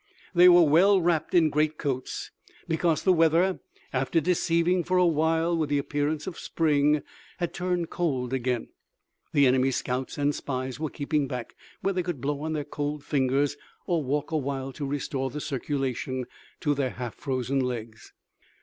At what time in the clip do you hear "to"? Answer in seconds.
14.73-14.87, 16.61-16.73